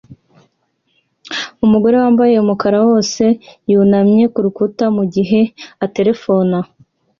Umugore 1.65 1.95
wambaye 2.03 2.33
umukara 2.43 2.77
wose 2.87 3.23
yunamye 3.71 4.23
kurukuta 4.33 4.85
mugihe 4.95 5.41
aterefona 5.85 6.57